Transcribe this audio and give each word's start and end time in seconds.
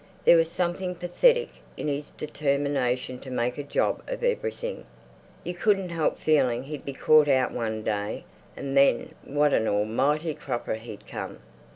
There 0.25 0.35
was 0.35 0.49
something 0.49 0.95
pathetic 0.95 1.49
in 1.77 1.87
his 1.87 2.09
determination 2.09 3.19
to 3.19 3.29
make 3.29 3.59
a 3.59 3.63
job 3.63 4.01
of 4.07 4.23
everything. 4.23 4.85
You 5.43 5.53
couldn't 5.53 5.89
help 5.89 6.17
feeling 6.17 6.63
he'd 6.63 6.83
be 6.85 6.93
caught 6.93 7.27
out 7.27 7.51
one 7.51 7.83
day, 7.83 8.23
and 8.57 8.75
then 8.75 9.11
what 9.23 9.53
an 9.53 9.67
almighty 9.67 10.33
cropper 10.33 10.73
he'd 10.73 11.05
come! 11.05 11.37